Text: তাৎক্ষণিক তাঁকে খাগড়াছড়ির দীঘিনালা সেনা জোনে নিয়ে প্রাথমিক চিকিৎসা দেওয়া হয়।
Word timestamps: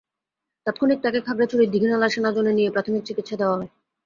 তাৎক্ষণিক 0.67 0.99
তাঁকে 1.01 1.19
খাগড়াছড়ির 1.21 1.71
দীঘিনালা 1.73 2.07
সেনা 2.09 2.29
জোনে 2.31 2.51
নিয়ে 2.53 2.73
প্রাথমিক 2.75 3.03
চিকিৎসা 3.05 3.35
দেওয়া 3.37 3.55
হয়। 3.55 3.69